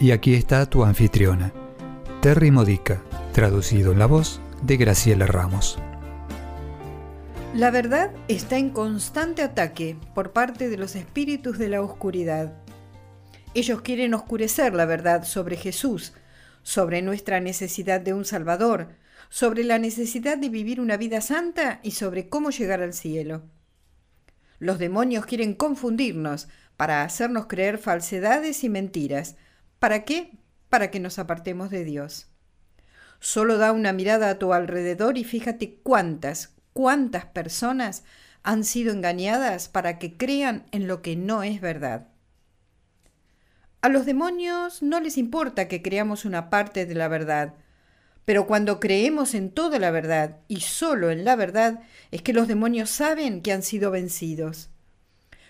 [0.00, 1.52] Y aquí está tu anfitriona,
[2.22, 3.02] Terry Modica,
[3.32, 5.76] traducido en la voz de Graciela Ramos.
[7.52, 12.52] La verdad está en constante ataque por parte de los espíritus de la oscuridad.
[13.54, 16.12] Ellos quieren oscurecer la verdad sobre Jesús,
[16.62, 18.90] sobre nuestra necesidad de un Salvador,
[19.30, 23.42] sobre la necesidad de vivir una vida santa y sobre cómo llegar al cielo.
[24.60, 29.34] Los demonios quieren confundirnos para hacernos creer falsedades y mentiras,
[29.78, 30.32] ¿Para qué?
[30.68, 32.26] Para que nos apartemos de Dios.
[33.20, 38.04] Solo da una mirada a tu alrededor y fíjate cuántas, cuántas personas
[38.42, 42.08] han sido engañadas para que crean en lo que no es verdad.
[43.80, 47.54] A los demonios no les importa que creamos una parte de la verdad,
[48.24, 52.48] pero cuando creemos en toda la verdad y solo en la verdad, es que los
[52.48, 54.70] demonios saben que han sido vencidos.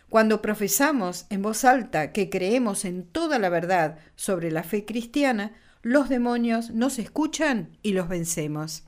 [0.08, 5.52] Cuando profesamos en voz alta que creemos en toda la verdad sobre la fe cristiana,
[5.82, 8.84] los demonios nos escuchan y los vencemos.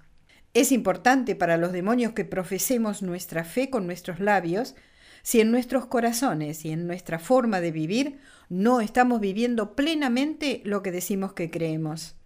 [0.54, 4.74] Es importante para los demonios que profesemos nuestra fe con nuestros labios,
[5.22, 10.82] si en nuestros corazones y en nuestra forma de vivir no estamos viviendo plenamente lo
[10.82, 12.16] que decimos que creemos.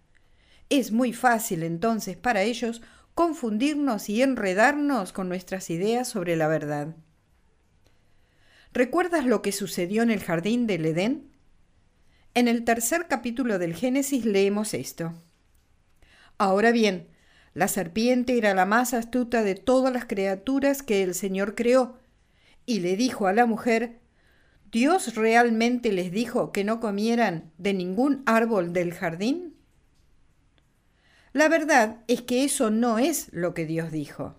[0.69, 2.81] Es muy fácil entonces para ellos
[3.13, 6.95] confundirnos y enredarnos con nuestras ideas sobre la verdad.
[8.75, 11.31] ¿Recuerdas lo que sucedió en el jardín del Edén?
[12.33, 15.13] En el tercer capítulo del Génesis leemos esto.
[16.37, 17.07] Ahora bien,
[17.53, 21.99] la serpiente era la más astuta de todas las criaturas que el Señor creó,
[22.65, 24.01] y le dijo a la mujer,
[24.73, 29.55] ¿Dios realmente les dijo que no comieran de ningún árbol del jardín?
[31.31, 34.35] La verdad es que eso no es lo que Dios dijo.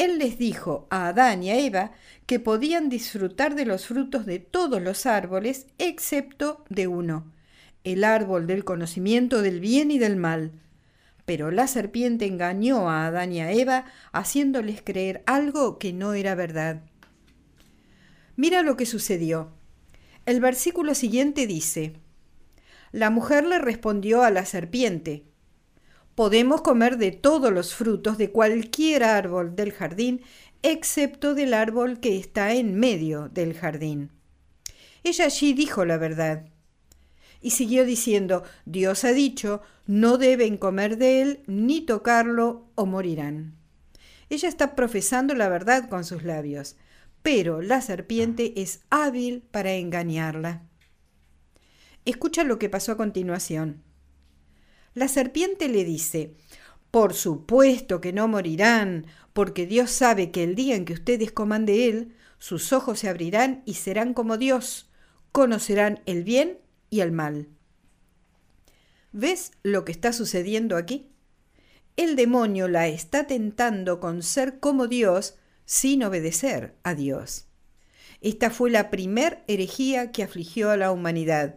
[0.00, 1.92] Él les dijo a Adán y a Eva
[2.24, 7.30] que podían disfrutar de los frutos de todos los árboles excepto de uno,
[7.84, 10.52] el árbol del conocimiento del bien y del mal.
[11.26, 16.34] Pero la serpiente engañó a Adán y a Eva haciéndoles creer algo que no era
[16.34, 16.80] verdad.
[18.36, 19.52] Mira lo que sucedió.
[20.24, 21.92] El versículo siguiente dice,
[22.90, 25.24] La mujer le respondió a la serpiente,
[26.14, 30.22] Podemos comer de todos los frutos de cualquier árbol del jardín,
[30.62, 34.10] excepto del árbol que está en medio del jardín.
[35.02, 36.46] Ella allí dijo la verdad.
[37.40, 43.54] Y siguió diciendo, Dios ha dicho, no deben comer de él ni tocarlo o morirán.
[44.28, 46.76] Ella está profesando la verdad con sus labios,
[47.22, 50.62] pero la serpiente es hábil para engañarla.
[52.04, 53.82] Escucha lo que pasó a continuación.
[54.94, 56.34] La serpiente le dice,
[56.90, 61.66] Por supuesto que no morirán, porque Dios sabe que el día en que ustedes coman
[61.66, 64.90] de Él, sus ojos se abrirán y serán como Dios,
[65.32, 66.58] conocerán el bien
[66.88, 67.48] y el mal.
[69.12, 71.10] ¿Ves lo que está sucediendo aquí?
[71.96, 77.46] El demonio la está tentando con ser como Dios sin obedecer a Dios.
[78.20, 81.56] Esta fue la primer herejía que afligió a la humanidad.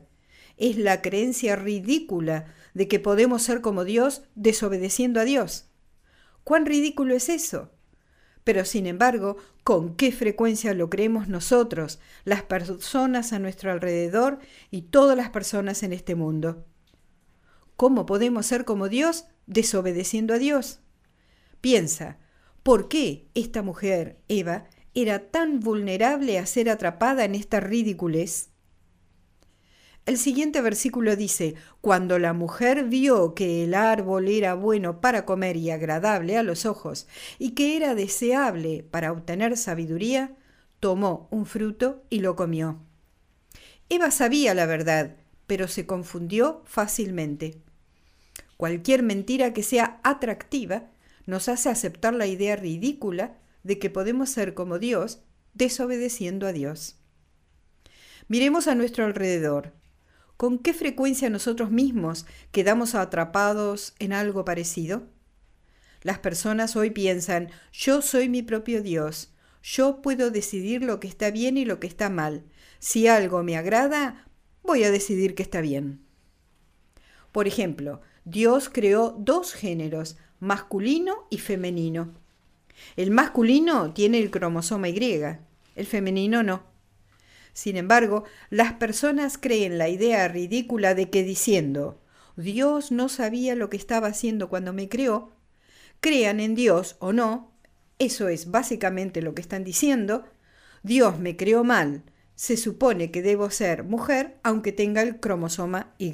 [0.58, 5.70] Es la creencia ridícula de que podemos ser como Dios desobedeciendo a Dios.
[6.44, 7.72] ¿Cuán ridículo es eso?
[8.44, 14.84] Pero sin embargo, ¿con qué frecuencia lo creemos nosotros, las personas a nuestro alrededor y
[14.84, 16.66] todas las personas en este mundo?
[17.78, 20.82] ¿Cómo podemos ser como Dios desobedeciendo a Dios?
[21.62, 22.18] Piensa,
[22.62, 28.53] ¿por qué esta mujer, Eva, era tan vulnerable a ser atrapada en esta ridiculez?
[30.06, 35.56] El siguiente versículo dice, Cuando la mujer vio que el árbol era bueno para comer
[35.56, 37.08] y agradable a los ojos,
[37.40, 40.36] y que era deseable para obtener sabiduría,
[40.82, 42.80] tomó un fruto y lo comió.
[43.88, 45.16] Eva sabía la verdad,
[45.48, 47.56] pero se confundió fácilmente.
[48.58, 50.90] Cualquier mentira que sea atractiva
[51.26, 55.22] nos hace aceptar la idea ridícula de que podemos ser como Dios
[55.54, 56.98] desobedeciendo a Dios.
[58.28, 59.72] Miremos a nuestro alrededor
[60.44, 65.04] ¿Con qué frecuencia nosotros mismos quedamos atrapados en algo parecido?
[66.02, 69.32] Las personas hoy piensan, yo soy mi propio Dios,
[69.64, 72.44] yo puedo decidir lo que está bien y lo que está mal.
[72.80, 74.28] Si algo me agrada,
[74.64, 76.02] voy a decidir que está bien.
[77.32, 82.16] Por ejemplo, Dios creó dos géneros, masculino y femenino.
[82.98, 85.22] El masculino tiene el cromosoma Y,
[85.78, 86.73] el femenino no.
[87.54, 92.00] Sin embargo, las personas creen la idea ridícula de que diciendo
[92.36, 95.32] Dios no sabía lo que estaba haciendo cuando me creó,
[96.00, 97.52] crean en Dios o no,
[98.00, 100.26] eso es básicamente lo que están diciendo,
[100.82, 102.02] Dios me creó mal,
[102.36, 106.12] se supone que debo ser mujer aunque tenga el cromosoma Y.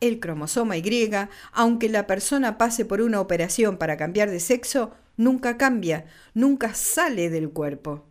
[0.00, 1.10] El cromosoma Y,
[1.52, 6.04] aunque la persona pase por una operación para cambiar de sexo, nunca cambia,
[6.34, 8.04] nunca sale del cuerpo.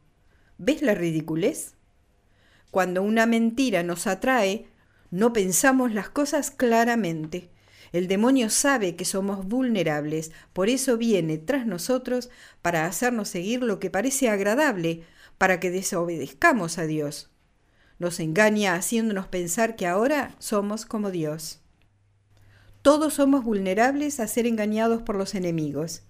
[0.57, 1.75] ¿Ves la ridiculez?
[2.71, 4.67] Cuando una mentira nos atrae,
[5.11, 7.49] no pensamos las cosas claramente.
[7.91, 12.29] El demonio sabe que somos vulnerables, por eso viene tras nosotros
[12.61, 15.03] para hacernos seguir lo que parece agradable,
[15.37, 17.29] para que desobedezcamos a Dios.
[17.99, 21.61] Nos engaña haciéndonos pensar que ahora somos como Dios.
[22.81, 26.03] Todos somos vulnerables a ser engañados por los enemigos.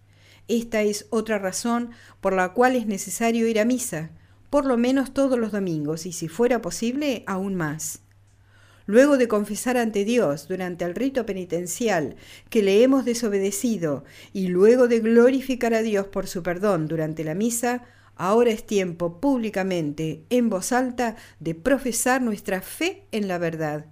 [0.47, 1.91] Esta es otra razón
[2.21, 4.11] por la cual es necesario ir a misa,
[4.49, 8.01] por lo menos todos los domingos y si fuera posible aún más.
[8.87, 12.15] Luego de confesar ante Dios durante el rito penitencial
[12.49, 17.33] que le hemos desobedecido y luego de glorificar a Dios por su perdón durante la
[17.33, 17.83] misa,
[18.15, 23.87] ahora es tiempo públicamente, en voz alta, de profesar nuestra fe en la verdad.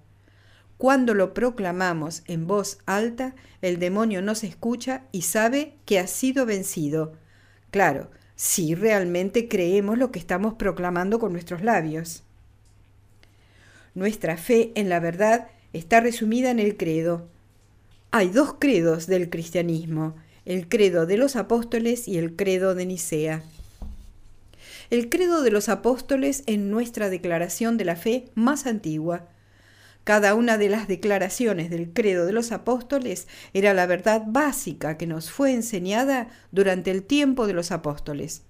[0.77, 6.45] Cuando lo proclamamos en voz alta, el demonio nos escucha y sabe que ha sido
[6.45, 7.13] vencido.
[7.71, 12.23] Claro, si realmente creemos lo que estamos proclamando con nuestros labios.
[13.95, 17.27] Nuestra fe en la verdad está resumida en el credo.
[18.11, 20.15] Hay dos credos del cristianismo,
[20.45, 23.43] el credo de los apóstoles y el credo de Nicea.
[24.89, 29.27] El credo de los apóstoles es nuestra declaración de la fe más antigua.
[30.03, 35.07] Cada una de las declaraciones del credo de los apóstoles era la verdad básica que
[35.07, 38.43] nos fue enseñada durante el tiempo de los apóstoles.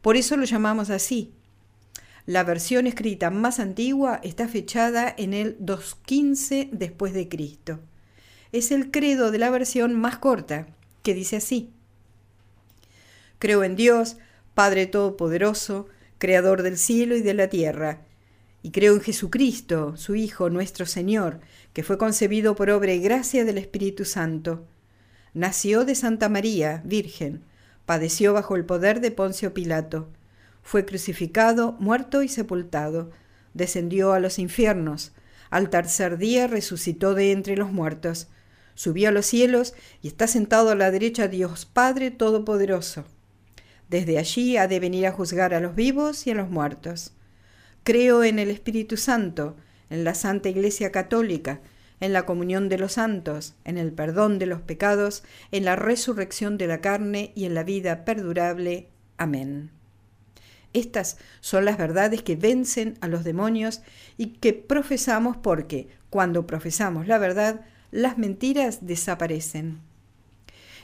[0.00, 1.34] Por eso lo llamamos así,
[2.24, 7.80] la versión escrita más antigua está fechada en el 215 después de Cristo.
[8.52, 10.68] Es el credo de la versión más corta,
[11.02, 11.72] que dice así:
[13.40, 14.18] Creo en Dios,
[14.54, 15.88] Padre todopoderoso,
[16.18, 18.02] creador del cielo y de la tierra,
[18.62, 21.40] y creo en Jesucristo, su Hijo, nuestro Señor,
[21.72, 24.64] que fue concebido por obra y gracia del Espíritu Santo.
[25.34, 27.42] Nació de Santa María, Virgen,
[27.86, 30.08] padeció bajo el poder de Poncio Pilato
[30.62, 33.10] fue crucificado, muerto y sepultado,
[33.52, 35.12] descendió a los infiernos,
[35.50, 38.28] al tercer día resucitó de entre los muertos,
[38.74, 43.04] subió a los cielos y está sentado a la derecha de Dios Padre Todopoderoso.
[43.90, 47.12] Desde allí ha de venir a juzgar a los vivos y a los muertos.
[47.84, 49.56] Creo en el Espíritu Santo,
[49.90, 51.60] en la Santa Iglesia Católica,
[51.98, 56.58] en la comunión de los santos, en el perdón de los pecados, en la resurrección
[56.58, 58.88] de la carne y en la vida perdurable.
[59.18, 59.70] Amén.
[60.72, 63.82] Estas son las verdades que vencen a los demonios
[64.16, 69.80] y que profesamos porque cuando profesamos la verdad, las mentiras desaparecen.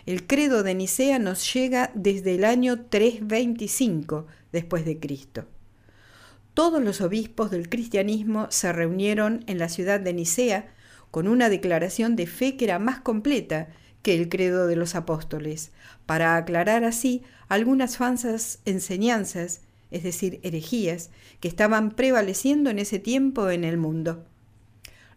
[0.05, 5.47] El credo de Nicea nos llega desde el año 325 después de Cristo.
[6.59, 10.75] Todos los obispos del cristianismo se reunieron en la ciudad de Nicea
[11.13, 13.69] con una declaración de fe que era más completa
[14.03, 15.71] que el credo de los apóstoles,
[16.05, 19.61] para aclarar así algunas falsas enseñanzas
[19.93, 24.25] es decir, herejías, que estaban prevaleciendo en ese tiempo en el mundo.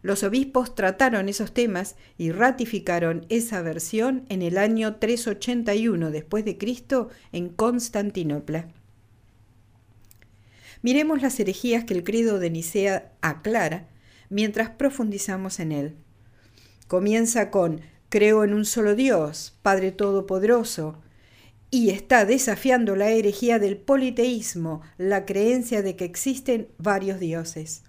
[0.00, 6.56] Los obispos trataron esos temas y ratificaron esa versión en el año 381 después de
[6.56, 8.68] Cristo en Constantinopla.
[10.82, 13.88] Miremos las herejías que el credo de Nicea aclara
[14.28, 15.96] mientras profundizamos en él.
[16.88, 21.00] Comienza con Creo en un solo Dios, Padre Todopoderoso,
[21.70, 27.84] y está desafiando la herejía del politeísmo, la creencia de que existen varios dioses.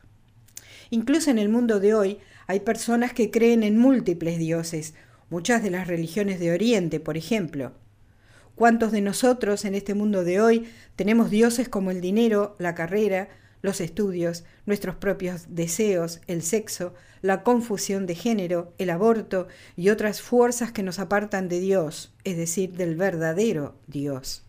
[0.89, 4.93] Incluso en el mundo de hoy hay personas que creen en múltiples dioses,
[5.29, 7.73] muchas de las religiones de Oriente, por ejemplo.
[8.55, 13.29] ¿Cuántos de nosotros en este mundo de hoy tenemos dioses como el dinero, la carrera,
[13.63, 16.93] los estudios, nuestros propios deseos, el sexo,
[17.23, 22.37] la confusión de género, el aborto y otras fuerzas que nos apartan de Dios, es
[22.37, 24.43] decir, del verdadero Dios.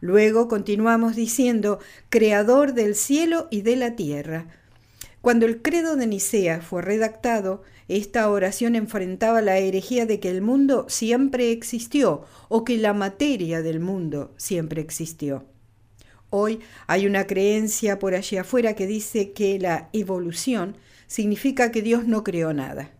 [0.00, 1.78] Luego continuamos diciendo,
[2.08, 4.46] Creador del cielo y de la tierra.
[5.20, 10.40] Cuando el credo de Nicea fue redactado, esta oración enfrentaba la herejía de que el
[10.40, 15.44] mundo siempre existió o que la materia del mundo siempre existió.
[16.30, 20.76] Hoy hay una creencia por allí afuera que dice que la evolución
[21.06, 22.90] significa que Dios no creó nada.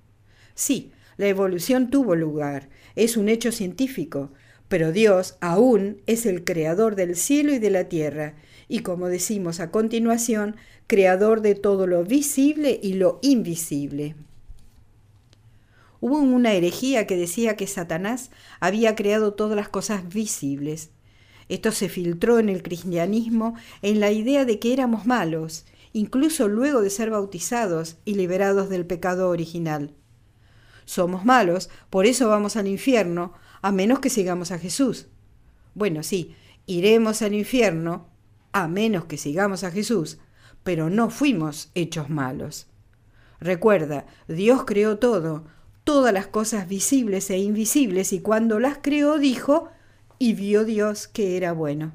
[0.54, 4.32] Sí, la evolución tuvo lugar, es un hecho científico,
[4.68, 8.34] pero Dios aún es el creador del cielo y de la tierra,
[8.68, 14.14] y como decimos a continuación, creador de todo lo visible y lo invisible.
[16.06, 18.30] Hubo una herejía que decía que Satanás
[18.60, 20.90] había creado todas las cosas visibles.
[21.48, 26.82] Esto se filtró en el cristianismo en la idea de que éramos malos, incluso luego
[26.82, 29.94] de ser bautizados y liberados del pecado original.
[30.84, 33.32] Somos malos, por eso vamos al infierno,
[33.62, 35.06] a menos que sigamos a Jesús.
[35.72, 38.10] Bueno, sí, iremos al infierno,
[38.52, 40.18] a menos que sigamos a Jesús,
[40.64, 42.66] pero no fuimos hechos malos.
[43.40, 45.46] Recuerda, Dios creó todo,
[45.84, 49.70] todas las cosas visibles e invisibles, y cuando las creó dijo,
[50.18, 51.92] y vio Dios que era bueno.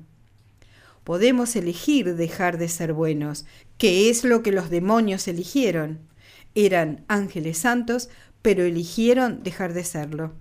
[1.03, 3.46] Podemos elegir dejar de ser buenos,
[3.77, 6.00] que es lo que los demonios eligieron.
[6.53, 8.10] Eran ángeles santos,
[8.41, 10.34] pero eligieron dejar de serlo.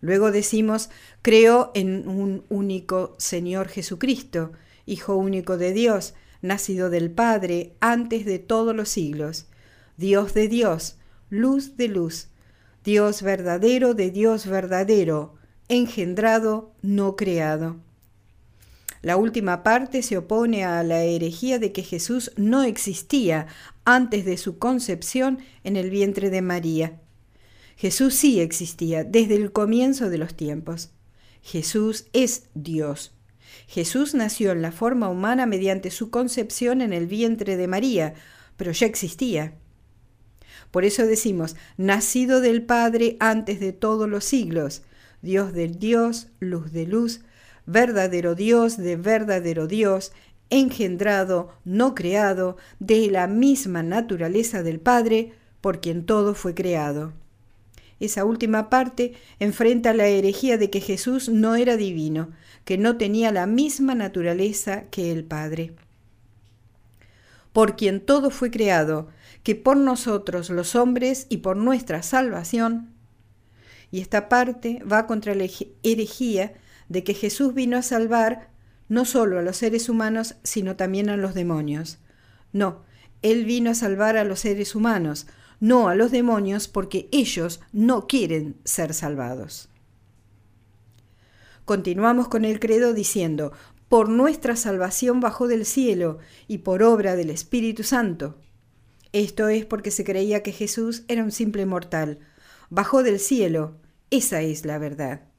[0.00, 0.90] Luego decimos,
[1.22, 4.52] creo en un único Señor Jesucristo,
[4.84, 9.46] Hijo único de Dios, nacido del Padre antes de todos los siglos,
[9.96, 10.96] Dios de Dios,
[11.32, 12.28] luz de luz,
[12.84, 15.34] Dios verdadero de Dios verdadero,
[15.66, 17.76] engendrado, no creado.
[19.00, 23.46] La última parte se opone a la herejía de que Jesús no existía
[23.86, 27.00] antes de su concepción en el vientre de María.
[27.76, 30.90] Jesús sí existía desde el comienzo de los tiempos.
[31.40, 33.14] Jesús es Dios.
[33.68, 38.12] Jesús nació en la forma humana mediante su concepción en el vientre de María,
[38.58, 39.54] pero ya existía.
[40.72, 44.82] Por eso decimos, nacido del Padre antes de todos los siglos,
[45.20, 47.20] Dios del Dios, luz de luz,
[47.66, 50.12] verdadero Dios de verdadero Dios,
[50.50, 57.12] engendrado, no creado, de la misma naturaleza del Padre, por quien todo fue creado.
[58.00, 62.30] Esa última parte enfrenta la herejía de que Jesús no era divino,
[62.64, 65.72] que no tenía la misma naturaleza que el Padre.
[67.52, 69.08] Por quien todo fue creado,
[69.42, 72.94] que por nosotros los hombres y por nuestra salvación.
[73.90, 75.46] Y esta parte va contra la
[75.82, 76.54] herejía
[76.88, 78.50] de que Jesús vino a salvar
[78.88, 81.98] no solo a los seres humanos, sino también a los demonios.
[82.52, 82.82] No,
[83.22, 85.26] Él vino a salvar a los seres humanos,
[85.60, 89.68] no a los demonios, porque ellos no quieren ser salvados.
[91.64, 93.52] Continuamos con el credo diciendo,
[93.88, 96.18] por nuestra salvación bajó del cielo
[96.48, 98.36] y por obra del Espíritu Santo.
[99.12, 102.18] Esto es porque se creía que Jesús era un simple mortal.
[102.70, 103.76] Bajó del cielo,
[104.10, 105.32] esa es la verdad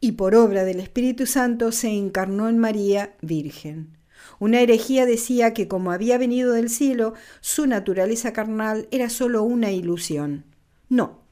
[0.00, 3.96] y por obra del Espíritu Santo se encarnó en María Virgen.
[4.38, 9.70] Una herejía decía que como había venido del cielo, su naturaleza carnal era sólo una
[9.70, 10.44] ilusión.
[10.88, 11.22] No,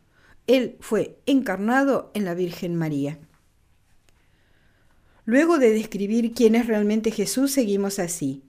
[0.47, 3.19] él fue encarnado en la Virgen María.
[5.25, 8.45] Luego de describir quién es realmente Jesús, seguimos así.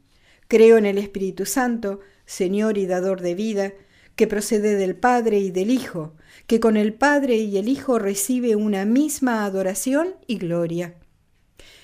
[0.48, 3.74] Creo en el Espíritu Santo, Señor y dador de vida,
[4.16, 6.14] que procede del Padre y del Hijo,
[6.48, 10.96] que con el Padre y el Hijo recibe una misma adoración y gloria.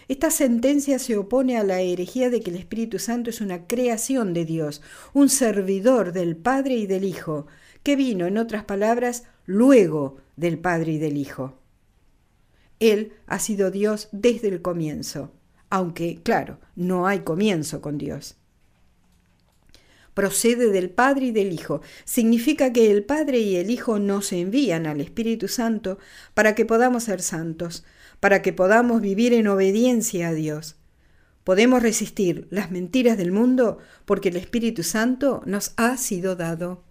[0.07, 4.33] Esta sentencia se opone a la herejía de que el Espíritu Santo es una creación
[4.33, 4.81] de Dios,
[5.13, 7.47] un servidor del Padre y del Hijo,
[7.83, 11.57] que vino, en otras palabras, luego del Padre y del Hijo.
[12.79, 15.31] Él ha sido Dios desde el comienzo,
[15.69, 18.40] aunque, claro, no hay comienzo con Dios
[20.21, 21.81] procede del Padre y del Hijo.
[22.05, 25.97] Significa que el Padre y el Hijo nos envían al Espíritu Santo
[26.35, 27.83] para que podamos ser santos,
[28.19, 30.75] para que podamos vivir en obediencia a Dios.
[31.43, 36.83] Podemos resistir las mentiras del mundo porque el Espíritu Santo nos ha sido dado.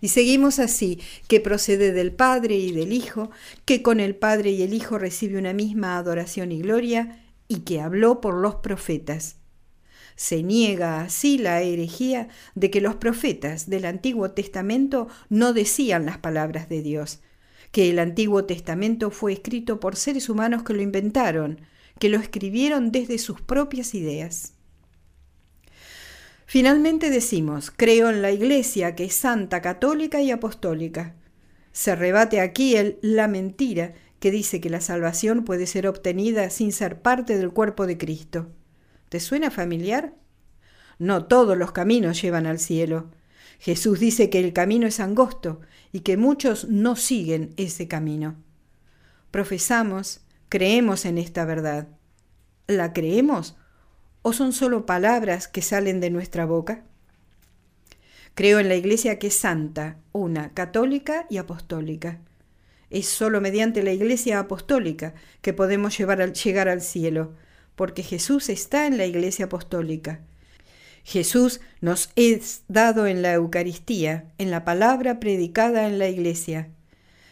[0.00, 3.32] Y seguimos así, que procede del Padre y del Hijo,
[3.64, 7.80] que con el Padre y el Hijo recibe una misma adoración y gloria, y que
[7.80, 9.37] habló por los profetas.
[10.18, 16.18] Se niega así la herejía de que los profetas del Antiguo Testamento no decían las
[16.18, 17.20] palabras de Dios,
[17.70, 21.60] que el Antiguo Testamento fue escrito por seres humanos que lo inventaron,
[22.00, 24.54] que lo escribieron desde sus propias ideas.
[26.46, 31.14] Finalmente decimos, creo en la Iglesia que es santa, católica y apostólica.
[31.70, 36.72] Se rebate aquí el, la mentira que dice que la salvación puede ser obtenida sin
[36.72, 38.48] ser parte del cuerpo de Cristo.
[39.08, 40.14] ¿Te suena familiar?
[40.98, 43.10] No todos los caminos llevan al cielo.
[43.58, 45.60] Jesús dice que el camino es angosto
[45.92, 48.36] y que muchos no siguen ese camino.
[49.30, 51.88] Profesamos, creemos en esta verdad.
[52.66, 53.56] ¿La creemos
[54.22, 56.84] o son solo palabras que salen de nuestra boca?
[58.34, 62.20] Creo en la Iglesia que es santa, una, católica y apostólica.
[62.90, 67.34] Es solo mediante la Iglesia apostólica que podemos al, llegar al cielo,
[67.78, 70.20] porque Jesús está en la Iglesia apostólica.
[71.04, 76.70] Jesús nos es dado en la Eucaristía, en la palabra predicada en la Iglesia.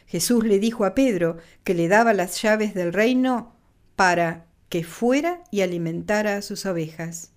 [0.07, 3.57] Jesús le dijo a Pedro que le daba las llaves del reino
[3.97, 7.33] para que fuera y alimentara a sus ovejas.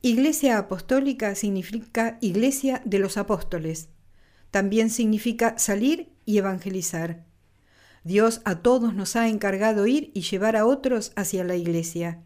[0.00, 3.90] Iglesia apostólica significa iglesia de los apóstoles.
[4.50, 7.26] También significa salir y evangelizar.
[8.04, 12.20] Dios a todos nos ha encargado ir y llevar a otros hacia la iglesia.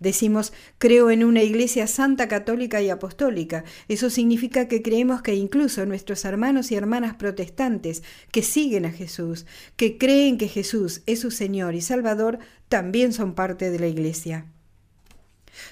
[0.00, 3.64] Decimos, creo en una iglesia santa, católica y apostólica.
[3.86, 9.46] Eso significa que creemos que incluso nuestros hermanos y hermanas protestantes que siguen a Jesús,
[9.76, 14.46] que creen que Jesús es su Señor y Salvador, también son parte de la iglesia.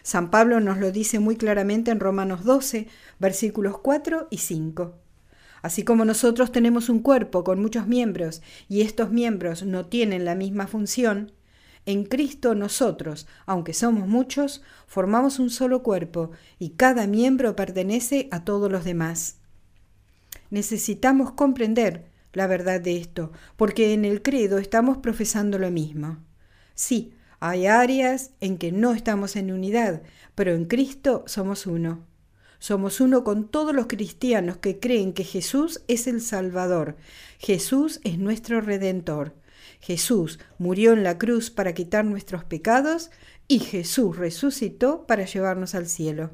[0.02, 2.86] San Pablo nos lo dice muy claramente en Romanos 12,
[3.18, 5.07] versículos 4 y 5.
[5.62, 10.34] Así como nosotros tenemos un cuerpo con muchos miembros y estos miembros no tienen la
[10.34, 11.32] misma función,
[11.88, 18.44] en Cristo nosotros, aunque somos muchos, formamos un solo cuerpo y cada miembro pertenece a
[18.44, 19.36] todos los demás.
[20.50, 26.18] Necesitamos comprender la verdad de esto, porque en el credo estamos profesando lo mismo.
[26.74, 30.02] Sí, hay áreas en que no estamos en unidad,
[30.34, 32.04] pero en Cristo somos uno.
[32.58, 36.96] Somos uno con todos los cristianos que creen que Jesús es el Salvador,
[37.38, 39.34] Jesús es nuestro Redentor.
[39.80, 43.10] Jesús murió en la cruz para quitar nuestros pecados
[43.46, 46.30] y Jesús resucitó para llevarnos al cielo.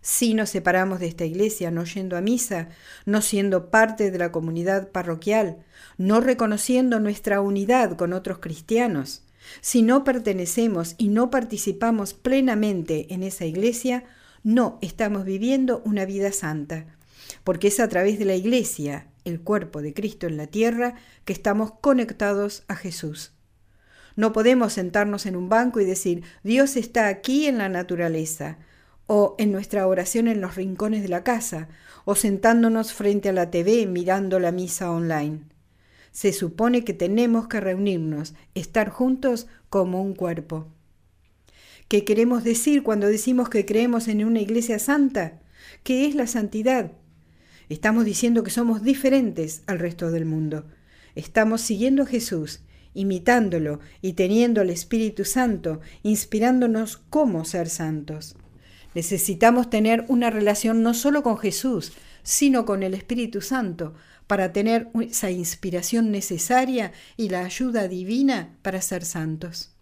[0.00, 2.68] Si nos separamos de esta iglesia, no yendo a misa,
[3.06, 5.64] no siendo parte de la comunidad parroquial,
[5.98, 9.24] no reconociendo nuestra unidad con otros cristianos,
[9.60, 14.04] si no pertenecemos y no participamos plenamente en esa iglesia,
[14.46, 16.86] no estamos viviendo una vida santa,
[17.42, 21.32] porque es a través de la iglesia, el cuerpo de Cristo en la tierra, que
[21.32, 23.32] estamos conectados a Jesús.
[24.14, 28.58] No podemos sentarnos en un banco y decir, Dios está aquí en la naturaleza,
[29.08, 31.66] o en nuestra oración en los rincones de la casa,
[32.04, 35.40] o sentándonos frente a la TV mirando la misa online.
[36.12, 40.68] Se supone que tenemos que reunirnos, estar juntos como un cuerpo.
[41.88, 45.40] ¿Qué queremos decir cuando decimos que creemos en una iglesia santa?
[45.84, 46.90] ¿Qué es la santidad?
[47.68, 50.66] Estamos diciendo que somos diferentes al resto del mundo.
[51.14, 58.34] Estamos siguiendo a Jesús, imitándolo y teniendo al Espíritu Santo, inspirándonos cómo ser santos.
[58.96, 61.92] Necesitamos tener una relación no solo con Jesús,
[62.24, 63.94] sino con el Espíritu Santo,
[64.26, 69.75] para tener esa inspiración necesaria y la ayuda divina para ser santos.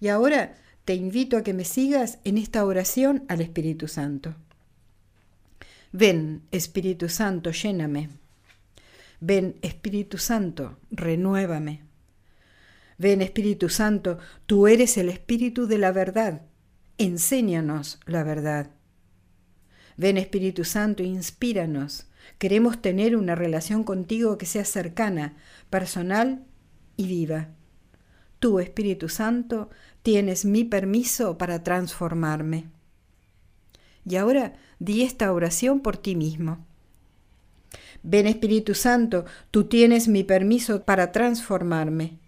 [0.00, 4.34] Y ahora te invito a que me sigas en esta oración al Espíritu Santo.
[5.92, 8.08] Ven, Espíritu Santo, lléname.
[9.20, 11.82] Ven, Espíritu Santo, renuévame.
[12.96, 16.42] Ven, Espíritu Santo, tú eres el Espíritu de la verdad.
[16.96, 18.70] Enséñanos la verdad.
[19.96, 22.06] Ven, Espíritu Santo, inspíranos.
[22.38, 25.36] Queremos tener una relación contigo que sea cercana,
[25.68, 26.44] personal
[26.96, 27.48] y viva.
[28.38, 29.68] Tú, Espíritu Santo,
[30.02, 32.68] tienes mi permiso para transformarme.
[34.08, 36.64] Y ahora di esta oración por ti mismo.
[38.02, 42.18] Ven Espíritu Santo, tú tienes mi permiso para transformarme.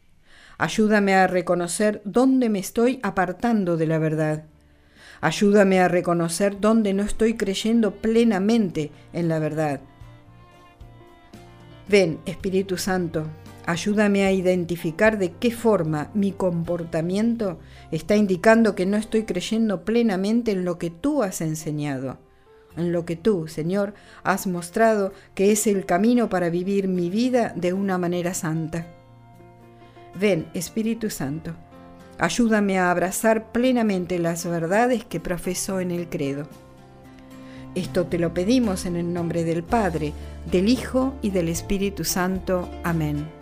[0.59, 4.45] Ayúdame a reconocer dónde me estoy apartando de la verdad.
[5.21, 9.81] Ayúdame a reconocer dónde no estoy creyendo plenamente en la verdad.
[11.89, 13.27] Ven, Espíritu Santo,
[13.67, 17.59] ayúdame a identificar de qué forma mi comportamiento
[17.91, 22.19] está indicando que no estoy creyendo plenamente en lo que tú has enseñado
[22.77, 27.53] en lo que tú, Señor, has mostrado que es el camino para vivir mi vida
[27.57, 28.87] de una manera santa.
[30.15, 31.55] Ven, Espíritu Santo,
[32.19, 36.49] ayúdame a abrazar plenamente las verdades que profeso en el credo.
[37.75, 40.13] Esto te lo pedimos en el nombre del Padre,
[40.51, 42.69] del Hijo y del Espíritu Santo.
[42.85, 43.42] Amén.